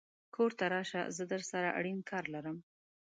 [0.35, 2.57] کور ته راشه زه درسره اړين کار لرم